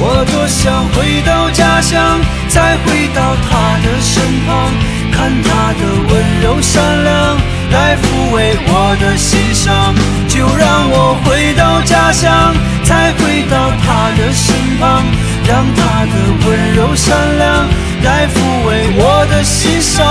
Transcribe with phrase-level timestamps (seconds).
[0.00, 4.72] 我多想回到家乡，再回到他的身旁，
[5.10, 7.36] 看他的温柔善良，
[7.72, 9.92] 来抚慰我的心伤。
[10.28, 15.04] 就让我回到家乡，再回到他的身旁，
[15.46, 16.14] 让他的
[16.46, 17.66] 温柔善良，
[18.04, 18.36] 来抚
[18.66, 20.06] 慰我的心伤。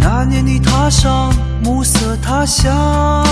[0.00, 1.30] 那年你踏上
[1.62, 3.23] 暮色他乡。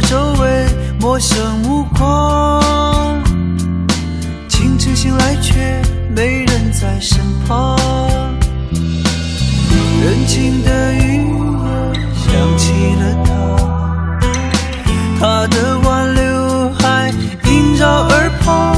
[0.00, 0.66] 着周围
[1.00, 3.22] 陌生目光，
[4.48, 5.82] 清晨醒来却
[6.14, 7.76] 没人在身旁。
[10.00, 11.26] 人静的雨
[12.14, 13.30] 想起了他，
[15.18, 17.12] 他的挽留还
[17.44, 18.77] 萦绕耳旁，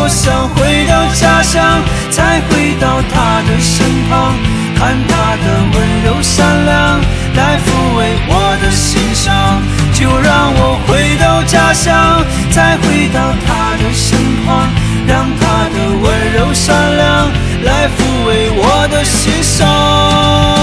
[0.00, 1.62] 多想回到家乡，
[2.10, 4.34] 再回到他的身旁，
[4.74, 6.98] 看他的温柔善良，
[7.36, 9.60] 来抚慰我的心伤。
[9.92, 14.70] 就让我回到家乡，再回到他的身旁，
[15.06, 17.28] 让他的温柔善良，
[17.62, 20.59] 来抚慰我的心伤。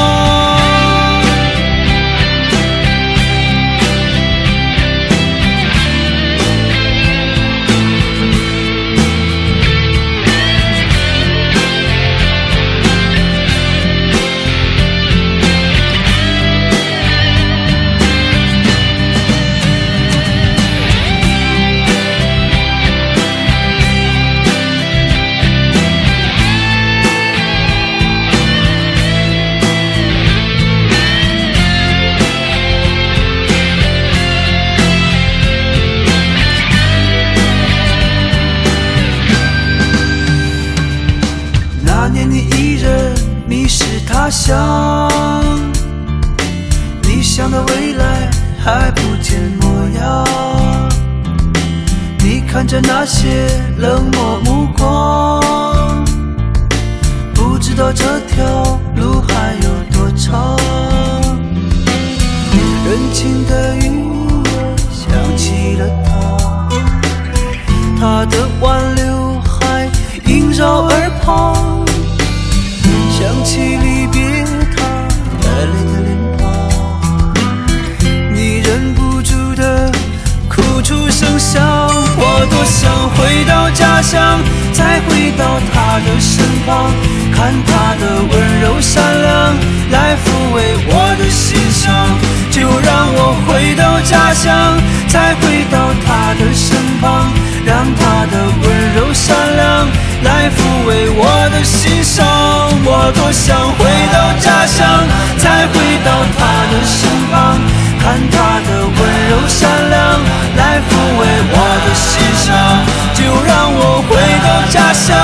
[114.88, 115.18] 家乡，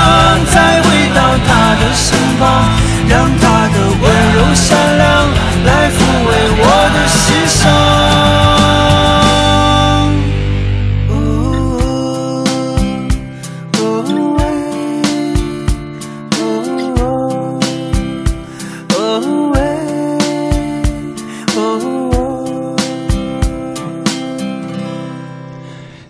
[0.52, 2.68] 再回到他的身旁，
[3.08, 4.04] 让他的温
[4.34, 5.08] 柔善良，
[5.64, 5.96] 来抚
[6.28, 6.30] 慰
[6.60, 7.62] 我的心伤。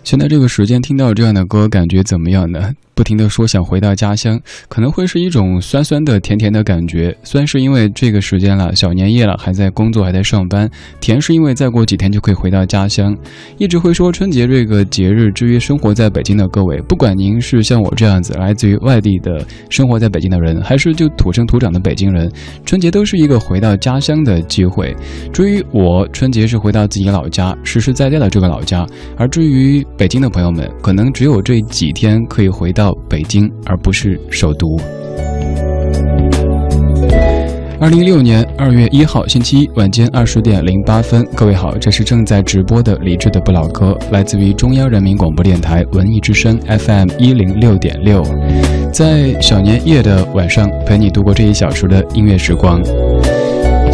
[0.03, 2.73] 现在这个时间听到这样的歌，感觉怎么样呢？
[2.95, 4.39] 不停的说想回到家乡，
[4.69, 7.15] 可能会是一种酸酸的、甜甜的感觉。
[7.23, 10.65] 酸是因为这个时间了，小年夜了，还在工作，还在上班；
[11.01, 13.13] 甜是因为再过几天就可以回到家乡。
[13.57, 22.31] 一直会说春节这个节日，至于生活在北京的各位，不管您是像我这样子来自于外地的生活在北京的人，还是就土生土长的北京人，
[22.65, 24.95] 春节都是一个回到家乡的机会。
[25.33, 28.87] 至于我，春节是回到自己老家，实实在在的这个老家；
[29.17, 32.84] 而至于北京的朋友们，可能只有这几天可以回到。
[32.85, 34.79] 到北京，而不是首都。
[37.79, 48.21] 二零一六年二月一号星期一晚间二十点零八分，各位好，这是正在直播的李志的不老歌，来自于中央人民广播电台文艺之声 FM 一零六点六，
[48.93, 52.83] 在小年夜的晚上陪你度过这一小时的音乐时光。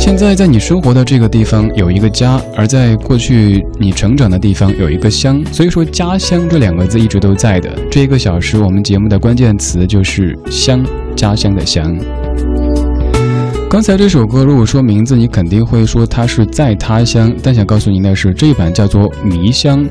[0.02, 7.70] 现在在你生活的这个地方有一个家，而在过去你成长的地方有一个乡，所以说家乡这两个字一直都在的。
[7.92, 10.84] 这一个小时我们节目的关键词就是乡，
[11.16, 11.96] 家乡的乡。
[13.70, 17.32] 刚才这首歌，如果说名字，你肯定会说它是在他乡。
[17.44, 19.84] 但想告诉您的是，这一版叫做《迷乡》。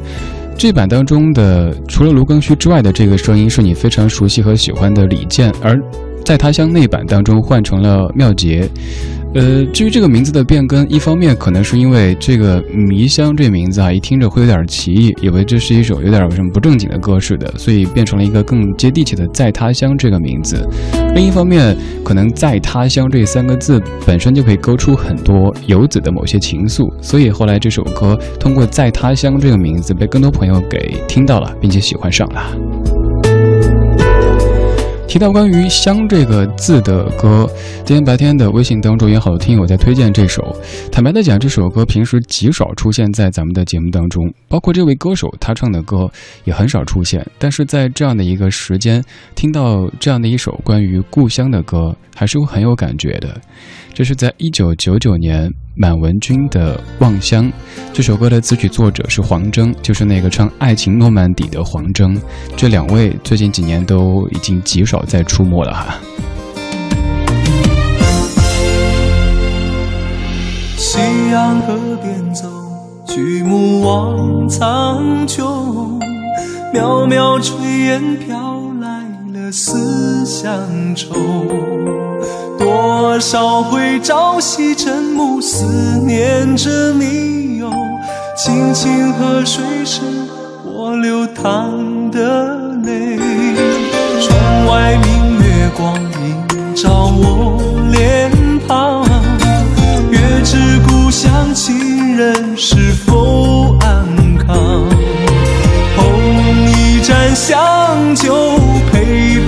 [0.58, 5.80] 这版当中的除了卢庚戌之外的这个声音，是你非常熟悉和喜欢的李健，而
[6.24, 8.68] 在他乡那版当中换成了妙杰。
[9.32, 20.68] 呃，至于这个名字的变更，一方面可能是因为这个“迷香”这名字啊，一听着会有点奇异，以为这是一首有点什么不正经的歌似的，所以变成了一个更接地气的“在他乡”这个名字。
[21.14, 33.00] 另一方面，可能“在他乡”这三个字本身就可以勾出很多游子的某些情愫，所以后来这首歌通过“在他乡”这个名字被更多朋友给听到了，并且喜欢上了。
[35.10, 37.44] 提到关于“香”这个字的歌，
[37.84, 40.56] 今天白天的微信当中有好多听友在推荐这首。
[40.92, 46.08] 坦白的讲，这首歌平时极少出现在咱们的节目当中，包括这位歌手他唱的歌
[46.44, 47.26] 也很少出现。
[47.40, 49.02] 但是在这样的一个时间，
[49.34, 53.36] 听到这样的一首关于故乡的歌，还是会很有感觉的。
[53.92, 55.52] 这是在一九九九年。
[55.80, 57.46] 满文军的《望乡》
[57.90, 62.20] 这首歌的词曲作者是黄征，就是那个唱《爱情诺曼底》的黄征。
[62.54, 65.94] 这两位最近几年都已经极少再出没了哈。
[70.76, 70.98] 夕
[71.32, 72.46] 阳河边走，
[73.06, 75.98] 举目望苍穹，
[76.74, 78.60] 渺渺炊烟飘
[79.50, 81.14] 思乡愁。
[82.58, 87.70] 多少回朝夕晨暮，思念着你哟。
[88.37, 90.00] 清清河水是
[90.64, 93.19] 我流淌的泪。
[94.20, 97.59] 窗外明月光映照我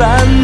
[0.02, 0.41] 陪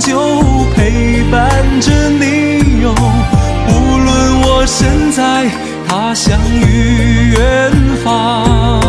[0.00, 0.16] 就
[0.76, 1.50] 陪伴
[1.80, 2.94] 着你哟
[3.68, 5.50] 无论我身在
[5.88, 7.72] 他乡与远
[8.04, 8.80] 方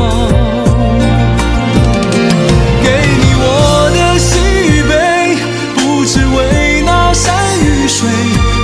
[2.84, 2.90] 给
[3.22, 5.36] 你我的喜与悲
[5.76, 8.08] 不知为那山与水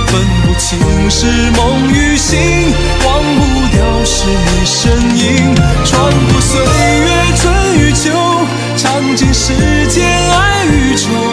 [0.06, 2.38] 分不清是梦与醒
[3.04, 6.00] 忘不掉是你身影穿
[6.30, 8.10] 过岁月春与秋
[8.76, 9.52] 尝尽世
[9.88, 11.25] 间爱与愁。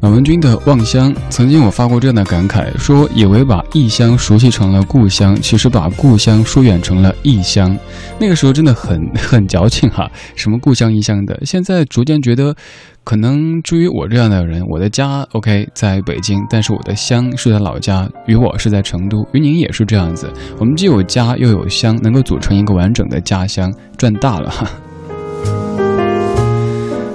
[0.00, 7.76] 满文军的望乡，曾经我发过这样的感慨，说以为把异乡熟悉成了故乡，其实把故乡疏远成了异乡。
[8.18, 11.38] 那个时候真的很 很矫情哈，什么故乡异乡的。
[11.44, 12.54] 现在逐渐觉得，
[13.02, 20.32] 可能至于我这样的人，我的家 OK 在北京，但是我的乡是在老家，与我是在成都，与您也是这样子。
[20.58, 24.70] 我们既有家又有乡，能够组成一个完整的家乡，赚大了哈。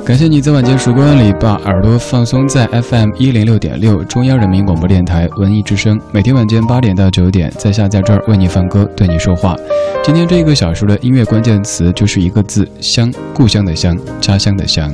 [0.09, 9.55] 感谢你在晚间时光里把耳朵放松在 FM 一零六点六中央人民广播电台文艺之声，每天晚间八点到九点在下在这儿为你放歌，对你说话。
[10.03, 14.91] 今天这一个小时的音乐关键词就是一个字“乡”，故乡的乡，家乡的乡。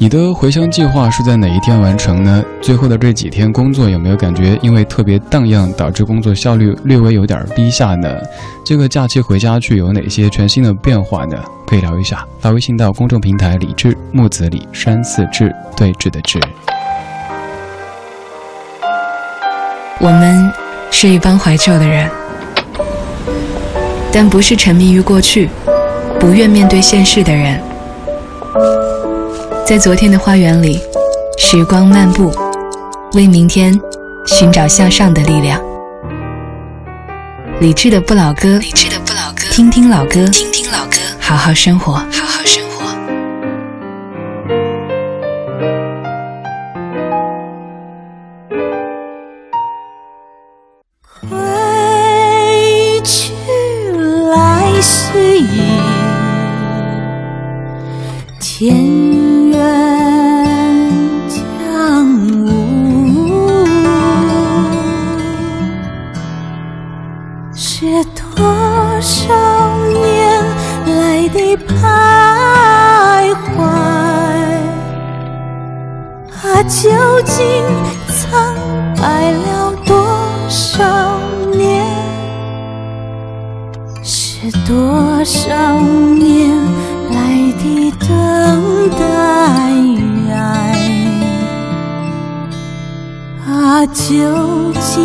[0.00, 2.40] 你的回乡计划是在哪一天完成呢？
[2.62, 8.08] 最后的这几天工作有没有感觉因为特别荡漾，导致工作效率略微有点低下呢？
[8.64, 11.36] 这个假期回家去有哪些全新的变化呢？
[11.66, 16.38] 可以聊一下，发微信到公众平台“李志木子李山寺志对峙的志”。
[19.98, 20.48] 我们
[20.92, 22.08] 是一帮怀旧的人，
[24.12, 25.50] 但不是沉迷于过去、
[26.20, 27.60] 不愿面对现实的人。
[29.68, 30.80] 在昨天的花园里，
[31.36, 32.32] 时光漫步，
[33.12, 33.78] 为明天
[34.26, 35.60] 寻找向上的力量。
[37.60, 42.67] 理智的不老歌，理智的不老歌，听听老歌，听听老歌，好好生活，好好生活。
[85.28, 85.78] 少
[86.18, 86.56] 年
[87.10, 87.18] 来
[87.58, 88.08] 的等
[88.98, 88.98] 待？
[93.46, 94.14] 啊，究
[94.80, 94.96] 竟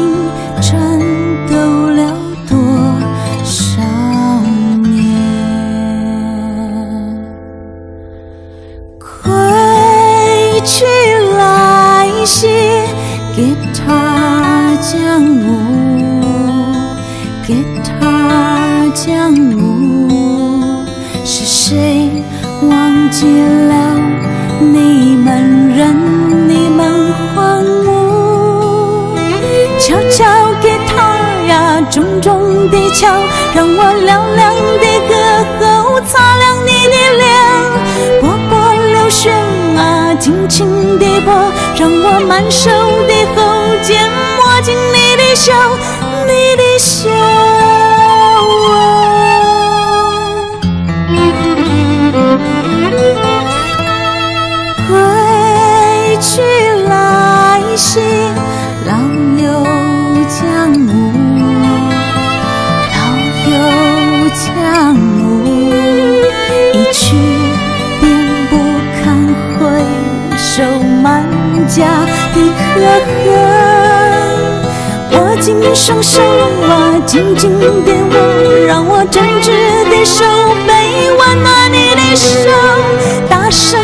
[32.94, 33.10] 重地敲，
[33.54, 34.42] 让我嘹亮
[34.80, 35.14] 的歌
[35.84, 37.26] 喉擦亮你的脸，
[38.22, 38.54] 波波
[38.94, 39.34] 流旋
[39.76, 41.34] 啊，轻轻地拨。
[41.76, 42.70] 让我满手
[43.08, 43.42] 的后
[43.82, 44.08] 肩
[44.38, 45.54] 握紧你的笑，
[46.28, 47.10] 你的笑。
[54.88, 56.42] 归去
[56.88, 58.00] 来兮，
[72.80, 73.08] 的可
[75.12, 79.48] 恨，握紧双手啊，紧紧的握，让我真挚
[79.90, 80.24] 的手
[80.68, 82.50] 背温暖你的手，
[83.30, 83.80] 大声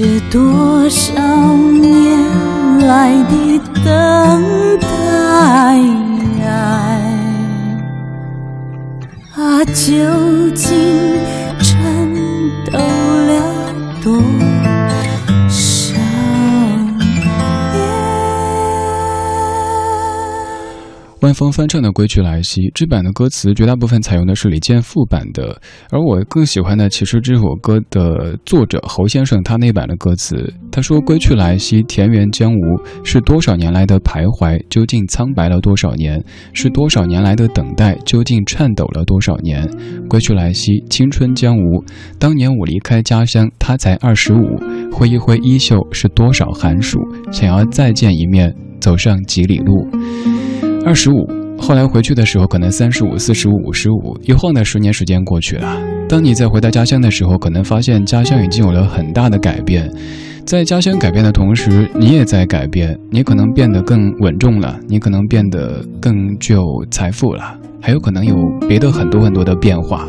[0.00, 1.12] 是多少
[1.56, 2.20] 年
[2.86, 4.86] 来的等待，
[9.34, 11.18] 啊，究竟
[21.28, 30.50] 万峰翻唱的《归去来兮》这版的歌词，绝大部分采用的是李健复版的，而我更喜欢的其实这首歌的作者侯先生他那版的歌词。
[30.72, 36.18] 他说：“归去来兮，田园将芜，是多少年来的徘徊，究竟苍白了多少年？
[36.54, 39.68] 是多少年来的等待，究竟颤抖了多少年？
[40.08, 41.84] 归去来兮，青春将芜，
[42.18, 44.56] 当年我离开家乡，他才二十五，
[44.90, 46.98] 挥一挥衣袖，是多少寒暑？
[47.30, 49.86] 想要再见一面，走上几里路。”
[50.88, 51.28] 二十五，
[51.58, 55.78] 后来回去的时候可能三十五、四十五、五十五，一晃的十年时间过去了。
[56.08, 59.86] 当你再回到家乡的时候，可能发现家乡已经有了很大的改变。
[60.46, 62.98] 在家乡改变的同时，你也在改变。
[63.10, 68.34] 你可能变得更稳重了，你可能变得更具有财富了，还有可能有
[68.66, 70.08] 别的很多很多的变化。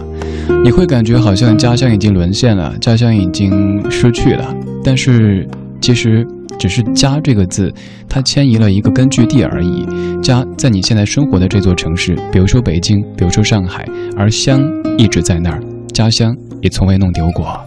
[0.63, 3.51] 你会感觉好像家乡已经沦陷了，家乡已经
[3.91, 5.45] 失去了，但是
[5.81, 6.25] 其实。
[6.59, 7.73] 只是“家”这个字，
[8.07, 9.87] 它迁移了一个根据地而已。
[10.21, 13.87] 家在你现在生活的这座城市，比如说北京，比如说上海，
[14.17, 14.61] 而乡
[14.97, 15.63] 一直在那儿，
[15.93, 17.59] 家乡也从未弄丢过。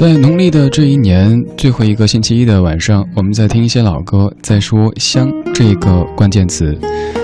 [0.00, 6.74] 在农历的这一年最后一个星期一的晚上，我们在听一些老歌，在说“乡”这个关键词。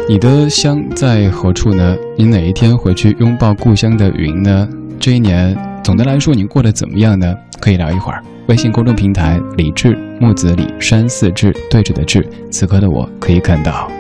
[0.07, 1.97] 你的乡在何处呢？
[2.19, 4.69] 你哪一天回去拥抱故乡的云呢？
[5.01, 7.35] 这一年，总的来说，你过得怎么样呢？
[7.63, 8.23] 可以聊一会儿。
[8.49, 13.91] 微信公众平台李志木子李山寺志对着的志，此刻的我可以看到。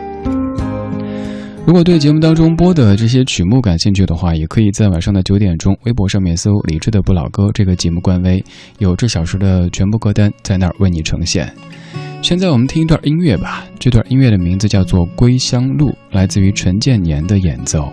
[1.66, 8.42] 如果对节目当中播的这些曲目感兴趣的话，也可以在晚上的九点钟微博上面搜“李志的不老歌”这个节目官微，
[8.78, 11.52] 有这小时的全部歌单在那儿为你呈现。
[12.22, 17.92] 现在我们听一段音乐吧，这段音乐的名字叫做《归乡路》，来自于陈建年的演奏。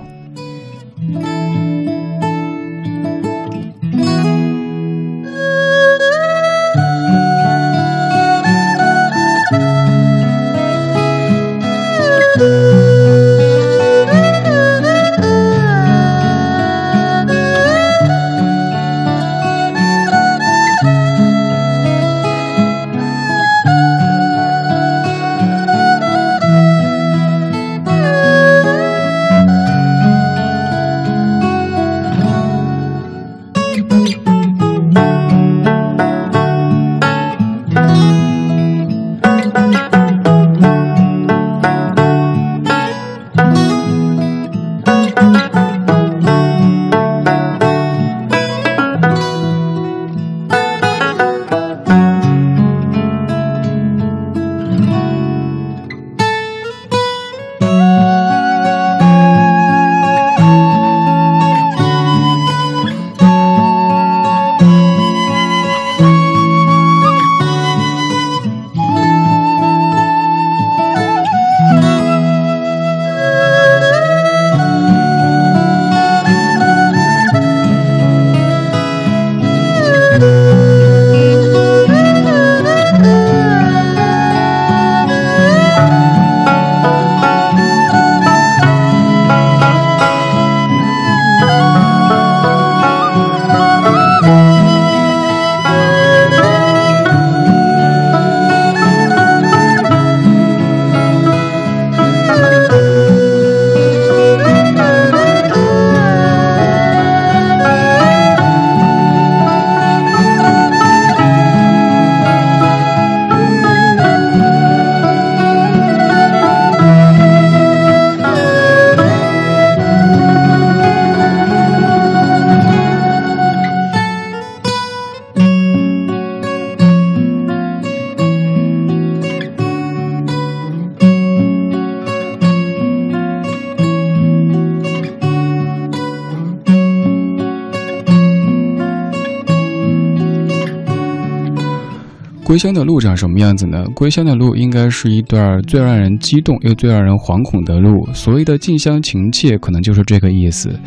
[143.23, 143.85] 什么样子呢？
[143.95, 148.05] 归乡的路应该是一段最让人激动又最让人惶恐的路。
[148.13, 150.77] 所谓的近乡情怯，可能就是这个意思。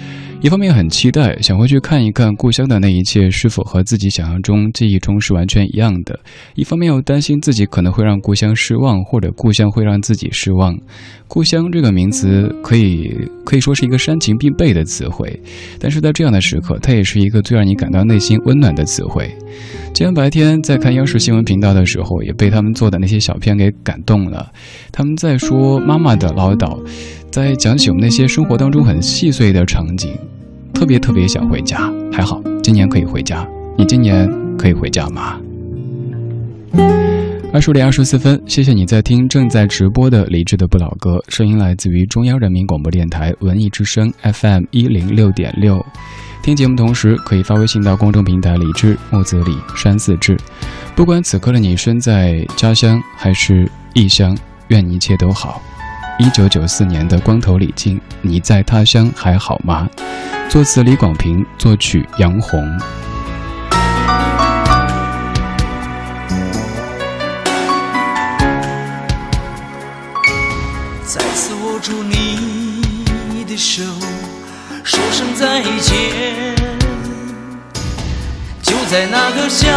[0.46, 6.14] 一方面很期待，想回去看一看故乡的那一切是否和自己想象中、记忆中是完全一样的；
[6.54, 10.78] 一方面又担心自己可能会让故乡失望，或者故乡会让自己失望。
[11.26, 13.12] 故乡这个名词可以
[13.44, 15.36] 可以说是一个煽情必备的词汇，
[15.80, 19.28] 但是在这样的时刻，它也是一个最让你感到内心温暖的词汇。
[19.92, 24.52] 今天白天在看央视新闻频道的时候，也被他们做的那些小片给感动了。
[24.92, 26.78] 他们在说妈妈的唠叨。
[27.32, 30.10] 在讲起我们那些生活当中很细碎的场景，
[30.76, 31.90] 特别特别想回家。
[32.12, 35.40] 还好今年可以回家，你今年可以回家吗？
[37.50, 45.82] 二十点二十四分，谢谢你在听正在直播的李志的不老歌，声音来自于中央人民广播电台文艺之声 FM 一零六点六。
[46.42, 50.36] 听节目同时可以发微信到公众平台李志木子李山寺志。
[50.94, 54.36] 不管此刻的你身在家乡还是异乡，
[54.68, 55.62] 愿一切都好。
[56.18, 59.88] 一九九四年的光头李静，你在他乡还好吗？
[60.48, 62.64] 作词李广平，作曲杨红。
[71.04, 73.82] 再次握住你的手，
[74.82, 76.54] 说声再见。
[78.62, 79.68] 就在那个下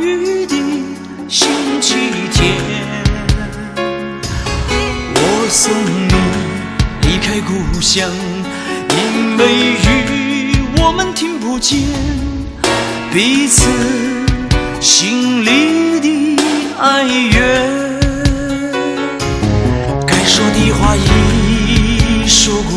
[0.00, 0.54] 雨的
[1.28, 1.94] 星期
[2.32, 2.56] 天。
[5.14, 6.12] 我送你
[7.08, 8.10] 离开故乡，
[8.96, 9.42] 因为
[9.84, 11.78] 雨我们听不见
[13.12, 13.68] 彼此
[14.80, 16.42] 心里的
[16.80, 17.36] 哀怨。
[20.06, 22.72] 该说的话已说过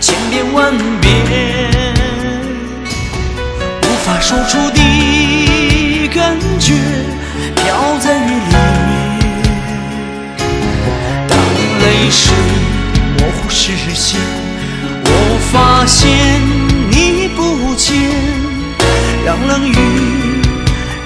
[0.00, 1.10] 千遍万遍，
[3.82, 4.67] 无法说出
[15.90, 16.06] 现
[16.90, 17.96] 你不见，
[19.24, 19.74] 让冷雨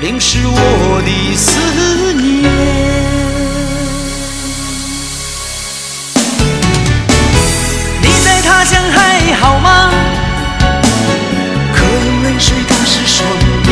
[0.00, 2.50] 淋湿我的思念。
[8.02, 9.92] 你在他乡还好吗？
[11.72, 13.24] 可有泪水打湿双
[13.68, 13.70] 眼？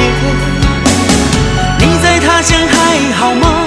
[1.81, 3.65] 你在他乡还好吗？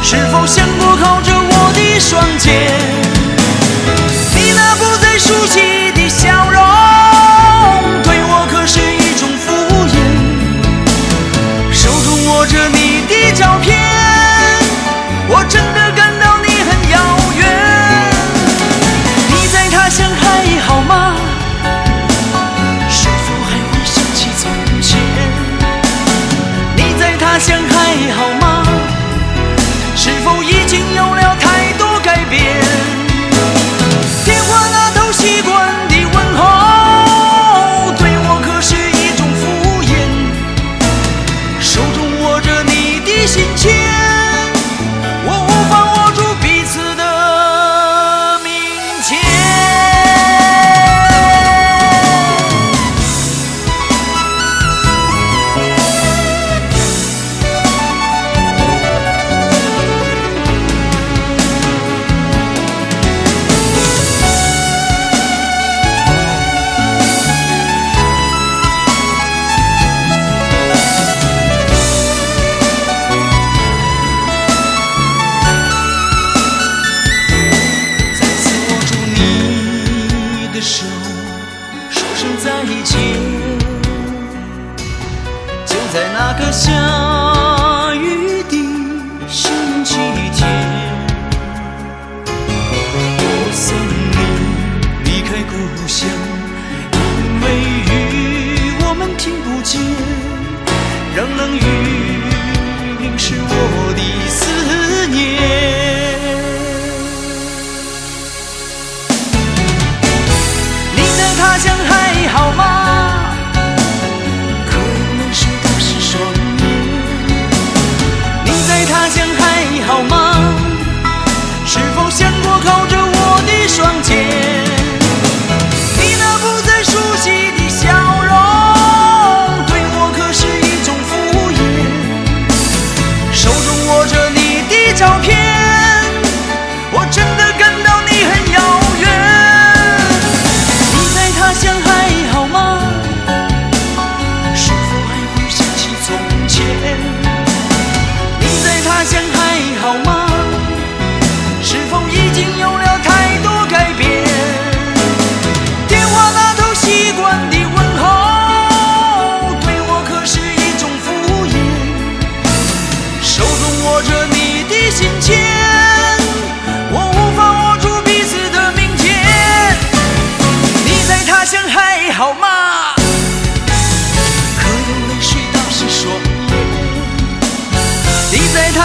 [0.00, 1.72] 是否想过靠着我？
[1.74, 2.70] 的双肩，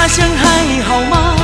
[0.09, 1.35] 乡还好吗？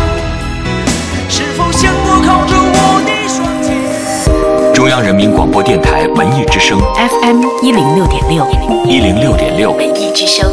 [1.30, 4.74] 是否想过靠着我的双肩？
[4.74, 8.48] 中央人民广播电台文艺之声 FM 一零六点六，
[8.86, 10.50] 一零六点六，文艺之声，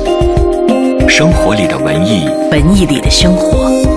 [1.09, 3.92] 生活里的文艺，文艺里的生活。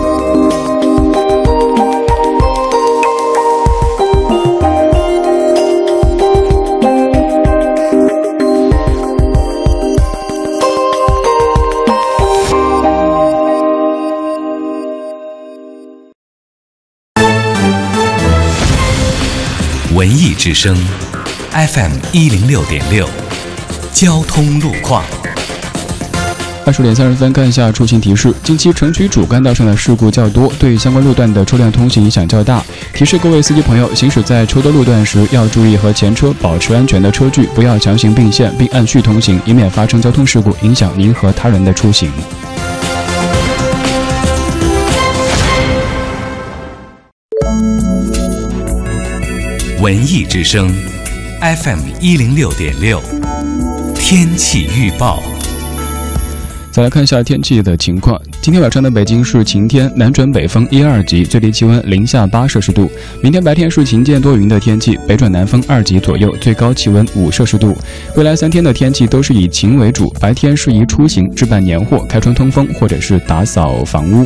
[20.46, 20.78] 之声
[21.54, 23.10] FM 一零六点六，
[23.92, 25.04] 交通路况。
[26.64, 28.32] 二十点三十分，看一下出行提示。
[28.44, 32.64] 近期城区主干道上的事故较多，对相关路段的车辆通行影响较大。
[32.94, 42.12] 提示各位司机朋友，行驶在车多路段时，要注意和前车保持安全的车距，不要强行并线，并按序通行，以免发生交通事故，影响您和他人的出行。
[49.86, 50.68] 文艺之声
[51.42, 53.00] FM 一零六点六，
[53.94, 55.22] 天气预报。
[56.72, 58.20] 再来看一下天气的情况。
[58.42, 62.90] 今天晚上的北京是晴天，南转北风一二级，最低气温零下八摄氏度。
[63.22, 67.78] 明天白天是晴间多云的天气，北转南风二级左右，最高气温五摄氏度。
[68.16, 74.26] 未来三天的天气都是以晴为主，白天适宜出行、置办年货、开窗通风或者是打扫房屋。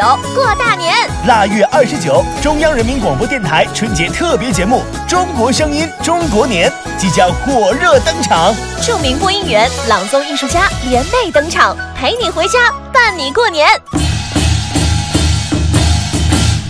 [0.00, 0.94] 九过大年，
[1.26, 8.54] 腊月二十九，中央人民广播电台春节特别节目《中国声音中国年》即将火热登场。
[8.80, 13.68] 著名播音员、朗诵艺术家联袂登场，陪你回家，伴你过年。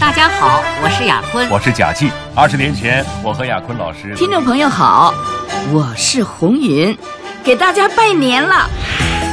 [0.00, 1.48] 大家好，我是雅坤。
[1.50, 2.10] 我是贾季。
[2.34, 4.12] 二十年前，我和雅坤老师。
[4.16, 5.14] 听众朋友好，
[5.70, 6.98] 我是红云，
[7.44, 8.68] 给大家拜年了。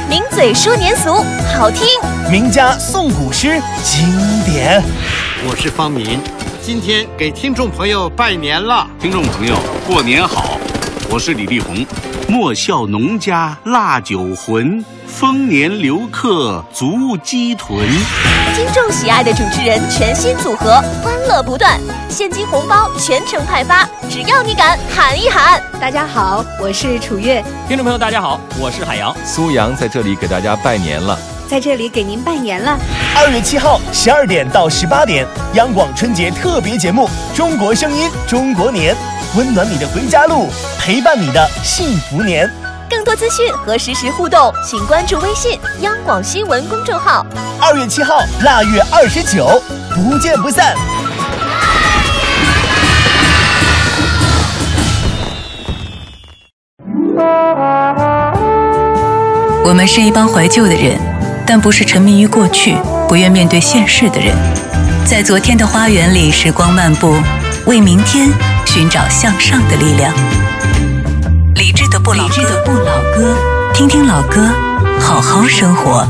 [0.08, 1.22] 名嘴说年俗，
[1.54, 1.84] 好听；
[2.30, 4.08] 名家诵古诗，经
[4.46, 4.82] 典。
[5.46, 6.18] 我是方明，
[6.62, 8.86] 今天给听众朋友拜年了。
[8.98, 9.54] 听众朋友，
[9.86, 10.58] 过年好！
[11.10, 11.74] 我是李丽红。
[12.28, 17.78] 莫笑农家腊酒浑，丰年留客足鸡豚。
[18.54, 25.62] 听众喜爱的主持人全新组合，欢乐不断，现金红包全程派发，只要你敢喊一喊。
[25.80, 27.42] 大家好，我是楚月。
[27.66, 29.16] 听众朋友，大家好，我是海洋。
[29.24, 31.18] 苏阳在这里给大家拜年了，
[31.48, 32.78] 在这里给您拜年了。
[33.16, 38.94] 二月七号十二点到十八点，央广春节特别节目《中国声音中国年》，
[39.36, 42.50] 温暖你的回家路，陪伴你的幸福年。
[42.88, 47.26] 更多资讯和实时互动，请关注微信央广新闻公众号。
[47.60, 49.62] 二月七号，腊月二十九，
[49.94, 50.74] 不见不散。
[59.62, 60.98] 我们是一帮怀旧的人，
[61.46, 64.34] 但不是沉迷于过去、不愿面对现实的人。
[65.04, 67.14] 在昨天的花园里，时光漫步，
[67.66, 68.30] 为明天
[68.70, 70.14] 寻找向上的力量。
[71.54, 73.34] 理智的不老，理智的不老歌，
[73.72, 74.46] 听听老歌，
[75.00, 76.06] 好好生活。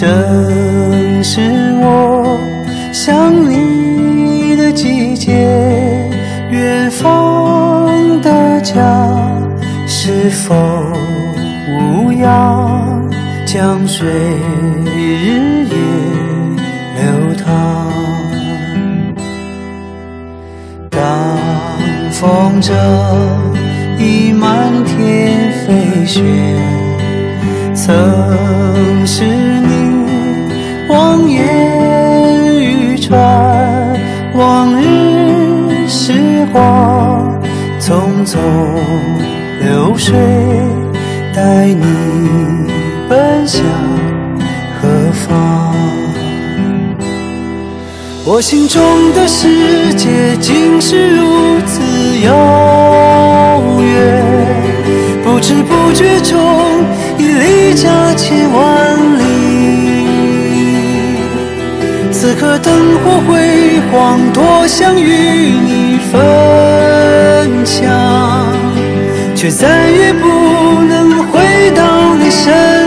[0.00, 1.42] 正是
[1.78, 2.38] 我
[2.90, 5.30] 想你的季节。
[6.50, 7.86] 远方
[8.22, 8.74] 的家
[9.86, 10.54] 是否
[11.68, 13.10] 无恙？
[13.44, 14.08] 江水
[14.86, 15.76] 日夜
[16.96, 17.92] 流淌。
[20.88, 20.98] 当
[22.10, 22.72] 风筝
[23.98, 26.24] 已满天飞旋，
[27.82, 30.04] 曾是你
[30.90, 31.42] 望眼
[32.60, 33.18] 欲穿，
[34.34, 36.12] 往日时
[36.52, 37.40] 光
[37.80, 38.36] 匆匆
[39.62, 40.14] 流水，
[41.34, 41.84] 带你
[43.08, 43.64] 奔向
[44.78, 45.74] 何方？
[48.26, 48.82] 我心中
[49.14, 51.80] 的世界竟是如此
[52.26, 54.22] 遥远，
[55.24, 56.38] 不知不觉中
[57.20, 59.20] 已离家千万里。
[62.10, 62.72] 此刻灯
[63.04, 66.18] 火辉煌，多想与你分
[67.64, 67.90] 享，
[69.34, 70.28] 却再也不
[70.88, 72.79] 能回到你身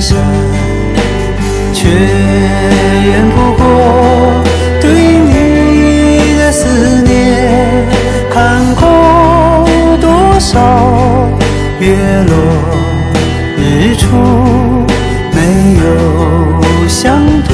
[0.00, 3.64] 却远不过
[4.80, 7.10] 对你的思念。
[8.30, 9.68] 看过
[10.00, 10.08] 多
[10.38, 10.58] 少
[11.80, 12.34] 月落
[13.58, 14.06] 日出，
[15.32, 15.38] 没
[15.82, 15.84] 有
[16.88, 17.50] 相同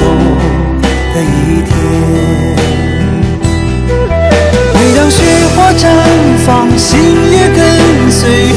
[1.13, 1.69] 的一天。
[4.73, 5.15] 每当雪
[5.55, 5.81] 花绽
[6.45, 6.89] 放，心
[7.31, 7.57] 也跟
[8.11, 8.53] 随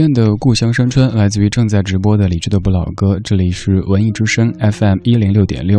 [0.00, 5.78] 李健的《故乡山川》来自于正在直播的李志的不老歌，这里是文艺之声 FM 一零六点六。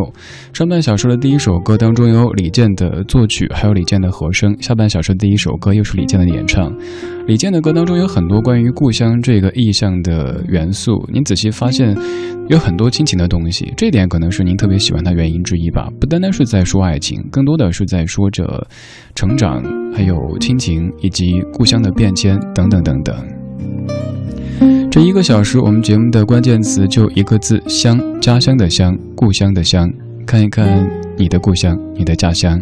[0.54, 6.72] 上半小时的第一首歌当中有李健的作曲，还有李健的和声；下半小时的第一首歌又是李健的演唱。
[7.26, 11.98] 李健的歌当中有很多关于故乡这个意象的元素，您仔细发现
[12.48, 15.90] 有很多亲情的东西，这点可能是您特别喜欢他原因之一吧。
[16.00, 18.68] 不单单是在说爱情，更多的是在说着
[19.16, 19.64] 成长，
[19.96, 23.16] 还有亲情以及故乡的变迁等等等等。
[24.92, 29.90] 这一个小时，我们节目的关键词就一个字：乡，家乡的乡，故乡的乡。
[30.28, 30.86] 看一看
[31.16, 32.62] 你的故乡，你的家乡。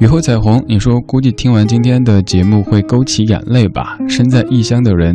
[0.00, 3.98] 雨后彩虹，你说估计听完今天的节目会勾起眼泪吧？
[4.08, 5.14] 身在异乡的人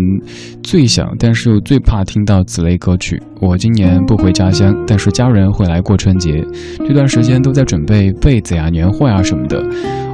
[0.61, 3.19] 最想，但是又最怕听到此类歌曲。
[3.41, 6.45] 我今年不回家乡，但是家人会来过春节，
[6.87, 9.59] 这段时间都在准备被子呀、年货呀什么的。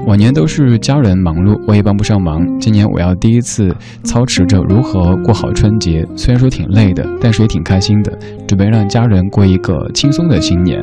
[0.07, 2.41] 往年都是家人忙碌，我也帮不上忙。
[2.57, 8.17] 今年我要第一次操持着如何过好春节，虽然说挺累的，但是也挺开心的，
[8.47, 10.81] 准备让家人过一个轻松的新年。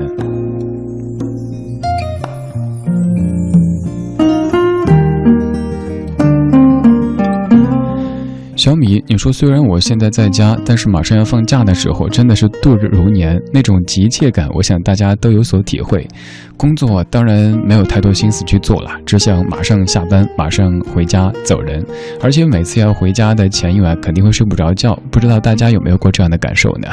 [8.69, 16.07] 小米，你说虽然我现在在家，但是马上要放假的时候，真的是度日如年，那种急切感，我想大家都有所体会。
[16.55, 21.83] 工作当然没有太多心思去做了，只想马上下班，马上回家走人。
[22.21, 24.95] 而且每次要回家的前一晚，肯定会睡不着觉。
[25.11, 26.89] 不知道大家有没有过这样的感受呢？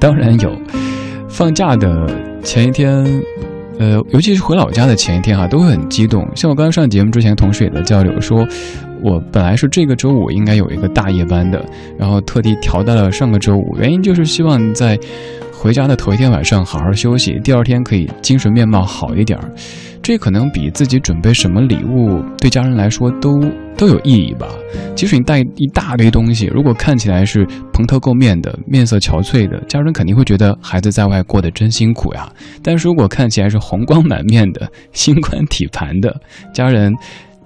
[0.00, 0.50] 当然有，
[1.28, 2.08] 放假的
[2.42, 3.04] 前一天。
[3.78, 6.26] 呃，尤其是回老家的前一天哈，都会很激动。
[6.34, 8.42] 像我刚刚上节目之前，同事也在交流，说
[9.06, 11.64] 我本来是这个周五应该有一个大夜班的，
[11.96, 14.98] 然后特地调到了上个周五，原因就是希望在
[15.52, 19.48] 回家的头一天晚上好好休息，第二天可以精神面貌好一点儿。
[20.02, 23.40] 这可能比自己准备什么礼物对家人来说都
[23.76, 24.48] 都有意义吧。
[24.96, 32.28] 即使你带一大堆东西，如果看起来是蓬头垢面的、面色憔悴的，家人肯定会觉得孩子在外过得真辛苦呀。
[32.60, 36.14] 但是如果看起来是红光满面的、心宽体盘的，
[36.52, 36.92] 家人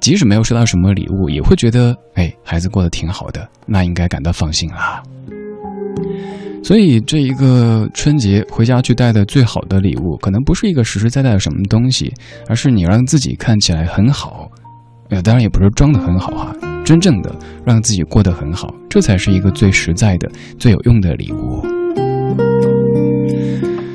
[0.01, 5.03] 即使没有收到什么礼物，也会觉得哎，孩子过得挺好的，那应该感到放心啦。
[6.63, 12.13] 所以，这一个春节回家去带的最好的礼物，可能不是一个实实在在的什么东西，
[12.49, 14.51] 而是你让自己看起来很好。
[15.09, 17.35] 呃，当然也不是装的很好哈，真正的
[17.65, 21.63] 让自己过得很好，这才是一个最实在的、最有用的礼物。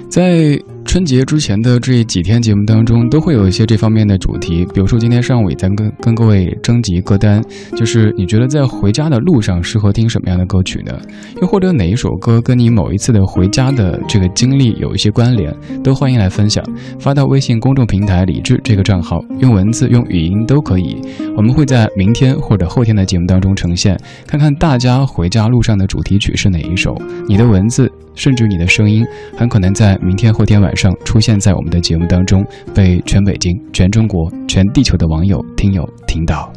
[0.10, 0.60] 在。
[0.86, 4.66] 春节之前的这几天节目当中，都会有一些这方面的主题。
[4.74, 7.44] 比如说今天上午也在跟跟各位征集歌单，
[7.76, 10.98] 就是你觉得在回家的路上适合听什么样的歌曲呢？
[11.42, 16.64] 又或者哪一首歌跟你某一次的回家的这个经历有一些关联，都欢迎来分享，
[17.00, 21.02] 发到微信公众平台“李智”这个账号，用文字、用语音都可以。
[21.36, 26.96] 我们会在明天或者后天的节目当中呈现，看看大家回家路上的主题曲是哪一首。
[27.28, 27.92] 你的文字。
[28.18, 29.06] 甚至你的声音
[29.36, 36.52] 很可能在明天、后天晚上出现在我们的节目当中，被全北京、全中国、全地球的网友、听友听到。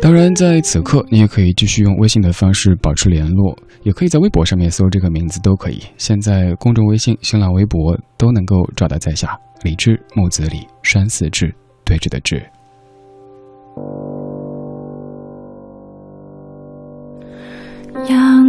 [0.00, 5.82] 当然，在此刻，你也可以继续用微信的方式保持联络，也可以在微博上面搜这个名字都可以。
[5.96, 9.36] 现在公众微信、新浪微博都能够找到在下。
[9.62, 11.52] 李志木子李山寺志
[11.84, 12.40] 对峙的志。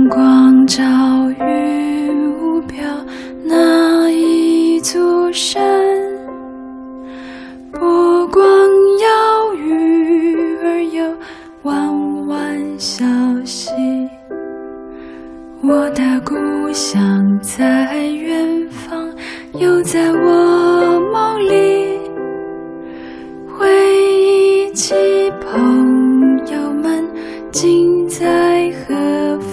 [0.10, 0.84] 光照
[1.40, 2.84] 云雾飘，
[3.44, 5.62] 那一座山，
[7.72, 8.44] 波光
[9.00, 11.04] 摇鱼儿游，
[11.64, 13.04] 弯弯小
[13.44, 13.72] 溪。
[15.62, 16.36] 我的故
[16.72, 19.10] 乡在远方，
[19.60, 22.00] 又在我梦里，
[23.58, 23.68] 回
[24.22, 24.96] 忆起
[25.42, 27.06] 朋友们，
[27.52, 29.38] 今在何？
[29.40, 29.47] 方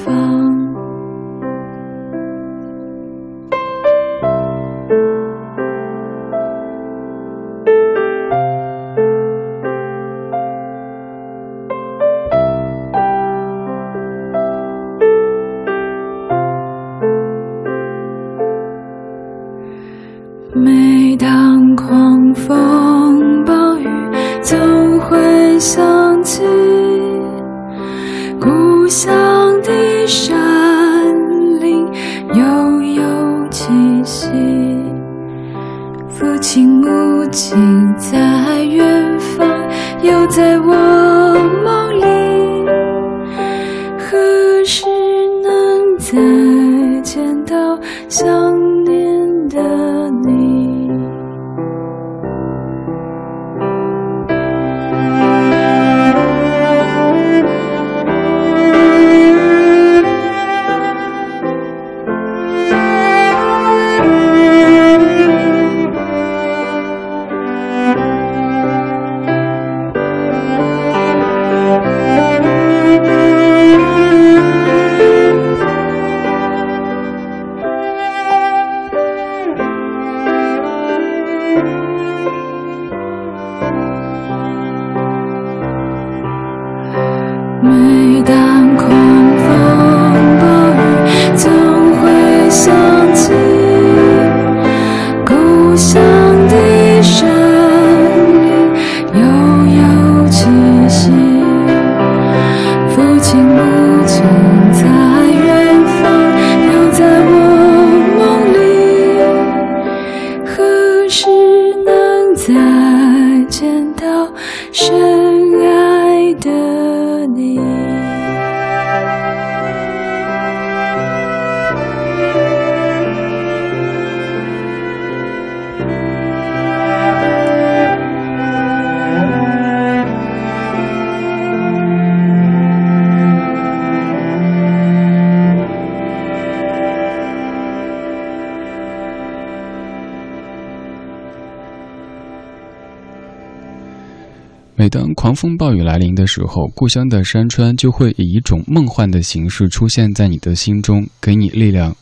[145.34, 151.92] 狂风暴雨来临的时候，故乡的山川就会以一种梦幻的形式出现在你的心中，给你力量，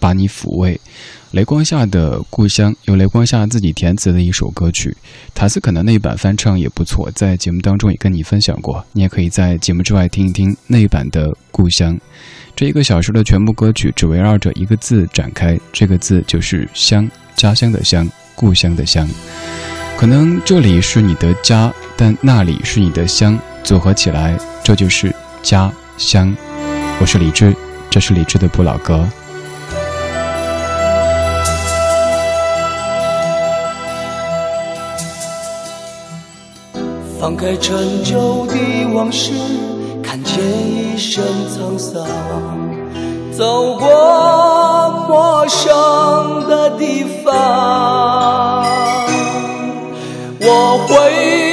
[0.00, 0.80] 把你抚慰。
[1.30, 4.92] 雷光下的故乡由雷光下自己填词的一首歌曲，
[5.36, 11.96] 塔斯肯的那一版翻唱也不错，在节目当中也跟你分享过，你也可以在节目之外听一听那一版的故乡。
[12.56, 19.08] 这一个小时的全部歌曲只围绕着一个字展开，这个字就是乡，家乡的乡，故乡的乡。
[19.96, 21.72] 可能这里是你的家，
[22.02, 24.34] 但那里是你的乡，组合起来，
[24.64, 26.34] 这就是家乡。
[26.98, 27.54] 我是李志，
[27.90, 29.06] 这是李志的不老歌。
[37.20, 38.54] 放开陈旧的
[38.94, 39.32] 往事，
[40.02, 42.02] 看见一身沧桑，
[43.30, 48.64] 走过陌生的地方。
[50.42, 51.49] 我回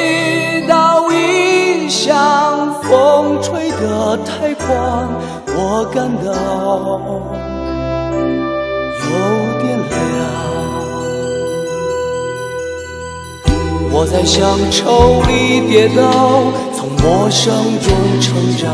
[4.07, 5.09] 吹得太狂，
[5.47, 6.31] 我感到
[9.03, 9.09] 有
[9.61, 9.95] 点凉。
[13.91, 15.99] 我在乡愁里跌倒，
[16.73, 17.91] 从陌生中
[18.21, 18.65] 成长，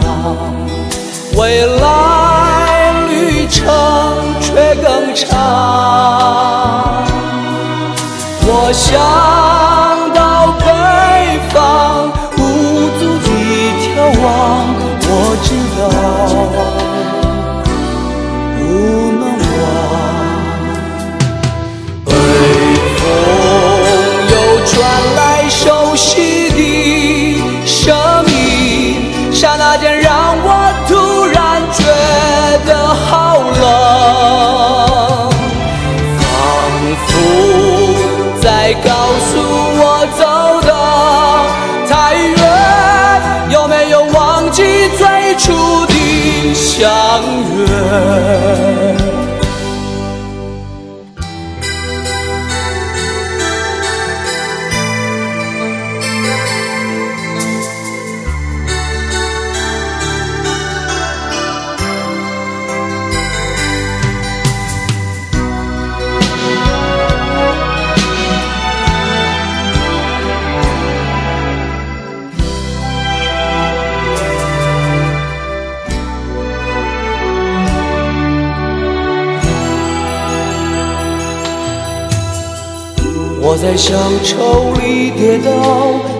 [1.38, 3.63] 未来旅程
[4.39, 5.29] 却更长。
[8.45, 9.34] 我想。
[13.75, 14.72] 我知道不
[15.52, 16.68] 能忘，
[47.94, 48.82] Ha.
[83.46, 85.52] 我在乡愁里跌倒，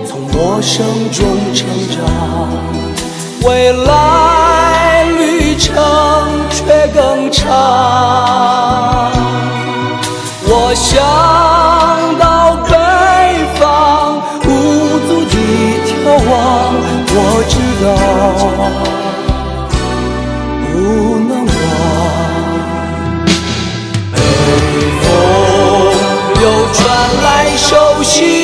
[0.06, 2.04] 从陌生中成长，
[3.48, 5.74] 未来旅程
[6.50, 7.40] 却更长。
[10.46, 11.00] 我想
[12.18, 12.76] 到北
[13.58, 15.34] 方，无足的
[15.88, 15.96] 眺
[16.28, 16.36] 望，
[17.08, 17.18] 我
[17.48, 17.88] 知道
[27.22, 28.43] 来熟悉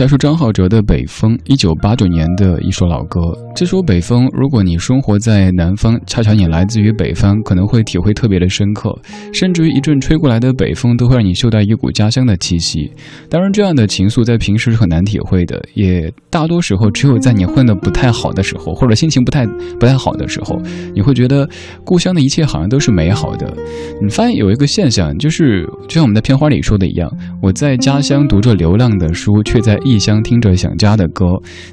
[0.00, 3.20] 才是张浩哲的《北风》，一九八九年的一首老歌。
[3.54, 8.98] 这首《北风》，如果你生活在南方，恰巧你来自于北方，可能会体会特别的深刻，
[9.30, 12.90] 甚至于一阵吹过来的北风，都会让你嗅到一股家乡的气息。
[13.28, 19.46] 当然，这样的情愫在平时是很难体会的，也大多时候只有在你混得不太好的时候，或者心情不太
[19.78, 20.58] 不太好的时候，
[20.94, 21.46] 你会觉得
[21.84, 23.54] 故乡的一切好像都是美好的。
[24.00, 27.06] 你发现有一个现象，就是就像我们在片花里说的一样，
[27.42, 31.26] 我在家乡读着流浪的书，却在异乡听着想家的歌。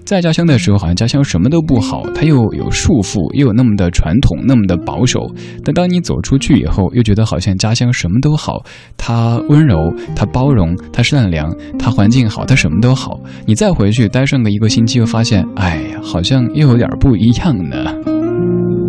[0.04, 5.32] 在家乡的时候，好像家乡什么都不好，它又有束缚，又有那么的传统，那么的保守。
[5.64, 8.64] 但当你走出去以后，又觉得好像家乡什么都好，
[8.98, 13.20] 它温柔，它包容，它善良，它环境好，它什么都好。
[13.46, 18.87] 你再回去待上个一个星期，又发现，哎呀，好像又有点不一样呢。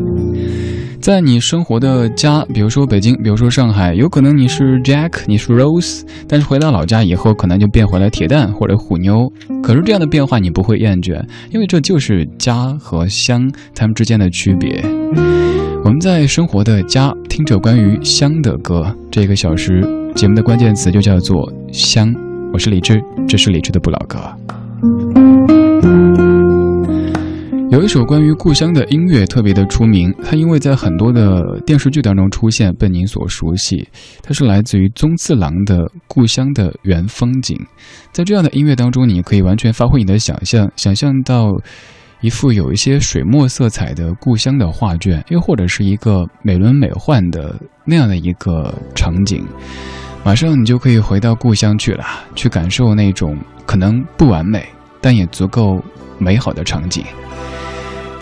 [1.01, 9.32] 在你生活的家，比如说北京，比如说上海，有可能你是 Jack，你是 Rose，但是回到老家以后，可能就变回了铁蛋或者虎妞。
[9.62, 14.84] 可是这样的变化你不会厌倦，因为这就是家和乡他们之间的区别。
[15.84, 19.82] 我们在生活的家听着关于乡的歌，这个小时
[20.14, 22.12] 节目的关键词就叫做乡。
[22.53, 25.28] 我是李志，这是李志的不老歌。
[27.71, 33.87] 有一首关于故乡的音乐特别的出名，它因为在很多的电视剧当中出现，被您所熟悉。
[34.23, 37.55] 它是来自于宗次郎的《故乡的原风景》。
[38.11, 41.51] 在这样的音乐当中，你可以完全发挥你的想象，想象到
[42.23, 47.55] 一幅有一些水墨色彩的故乡的画卷，又或者是一个美轮美奂的
[47.85, 49.45] 那样的一个场景。
[50.25, 52.05] 马上你就可以回到故乡去了，
[52.35, 54.66] 去感受那种可能不完美，
[55.01, 55.82] 但也足够
[56.18, 57.05] 美好的场景。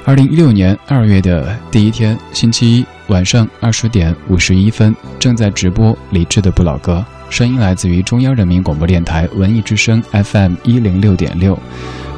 [0.05, 11.59] 二零一六年二月的第一天，星期一晚上二十点五十一分，正在直播李志的不老歌，声音来自于中央人民广播电台文艺之声 FM 一零六点六。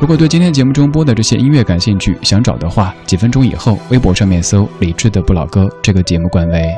[0.00, 6.68] 如果对今天节目中播的这些音乐感兴趣，想找的话，几分钟以后微博上面搜“李志的不老歌”这个节目官微。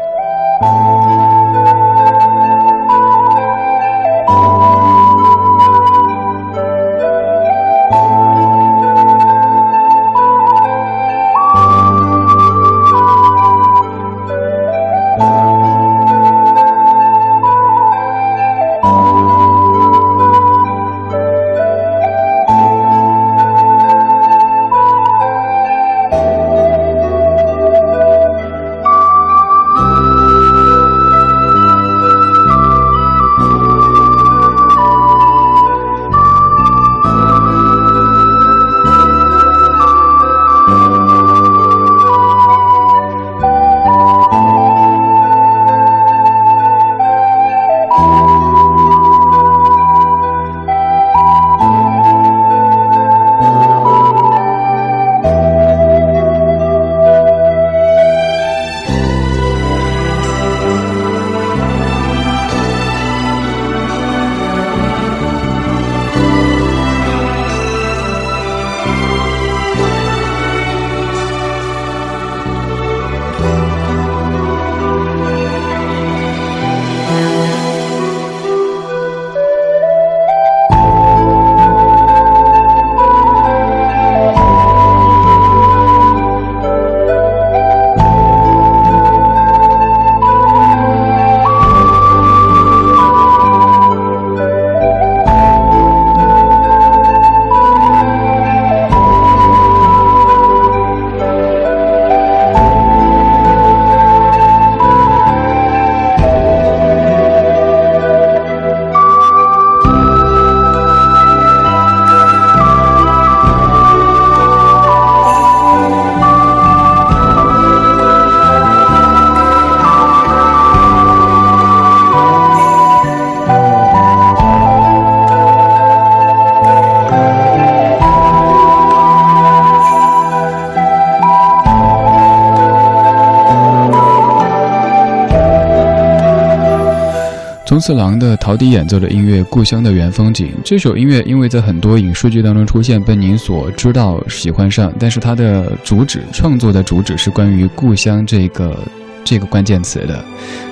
[137.71, 144.93] 宗次郎的陶笛演奏的音乐《故乡的原风景》这首音乐，因为在很多影视剧当中出现，被您所知道、喜欢上。
[144.99, 148.77] 但是它的主旨，创作的主旨是关于故乡这个
[149.23, 150.25] 这个关键词的。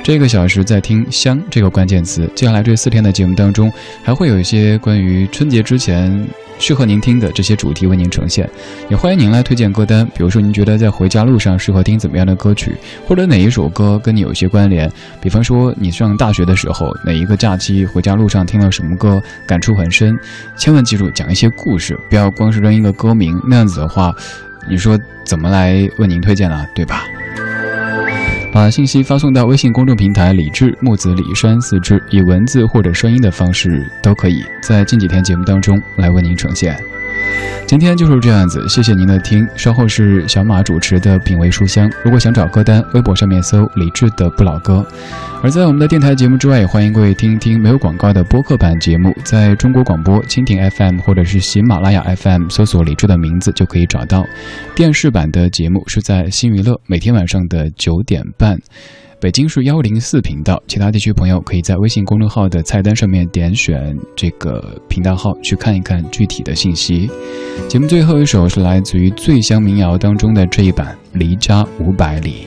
[0.03, 2.29] 这个小时在听“乡”这个关键词。
[2.35, 3.73] 接下来这四天的节目当中，
[4.03, 6.27] 还会有一些关于春节之前。
[6.59, 8.49] 适合您听的这些主题为您呈现，
[8.91, 10.05] 也欢迎您来推荐歌单。
[10.07, 14.91] 比如说，您觉得在回家路上适合听怎么样的歌曲，或者哪一首歌跟你有一些关联？
[15.21, 20.19] 比方说，你上大学的时候，哪一个假期回家路上听了什么歌，感触很深？
[20.57, 24.15] 千万记住讲一些故事，不要光是扔一个歌名，那样子的话，
[24.69, 26.67] 你说怎么来为您推荐呢？
[26.75, 27.05] 对吧？
[28.51, 36.77] 把信息发送到微信公众平台“李智木子李山四智”，以文字或者声音的方式都可以，在近几天节目当中来为您呈现。
[37.67, 39.47] 今天就是这样子，谢谢您的听。
[39.55, 41.91] 稍后是小马主持的品味书香。
[42.03, 44.87] 如果想找歌单，微博上面搜“李志的不老歌”。
[45.45, 54.25] 而在我们的电台节目之外，也欢迎各位听一听没有广告的播客版节目，在中国广播蜻蜓 FM 或者是喜马拉雅 FM 搜索李志的名字就可以找到。
[54.75, 58.59] 电视版的节目是在新娱乐，每天晚上的九点半。
[59.21, 67.11] 北京是幺零四频道，其他地区朋友可以在微信公众号的菜单上面点选这个频道号去看一看具体的信息。
[67.69, 72.47] 节目最后一首是来自于醉乡民谣当中的这一版《离家五百里》。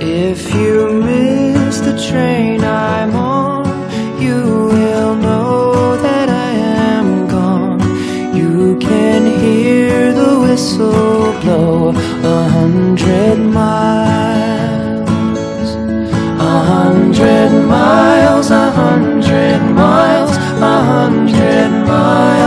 [0.00, 3.66] If you miss the train I'm on,
[4.18, 7.80] you will know that I am gone.
[8.32, 11.94] You can hear the whistle blow
[12.24, 14.15] a hundred miles.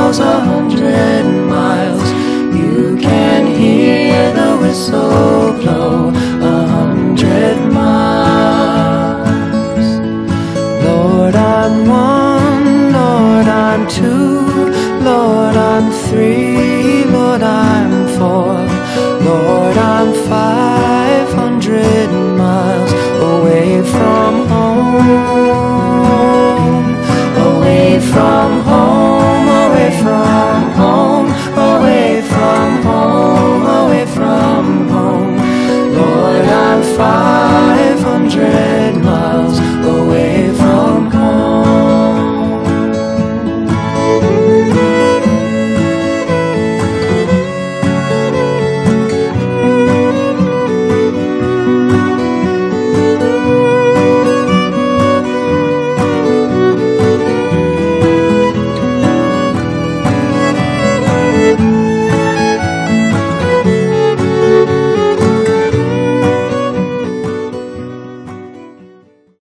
[0.10, 2.12] Miles, a hundred miles.
[2.58, 5.89] You can hear the whistle blow